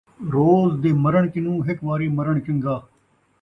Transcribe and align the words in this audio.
روز 0.33 0.69
دے 0.81 0.91
مرݨ 1.03 1.23
کنوں، 1.33 1.57
ہک 1.65 1.79
واری 1.87 2.07
مرݨ 2.17 2.33
چن٘ڳا 2.45 2.75